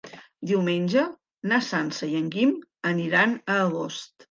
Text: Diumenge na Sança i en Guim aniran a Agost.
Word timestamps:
Diumenge 0.51 1.03
na 1.51 1.59
Sança 1.67 2.11
i 2.15 2.17
en 2.23 2.33
Guim 2.39 2.57
aniran 2.95 3.39
a 3.59 3.63
Agost. 3.71 4.13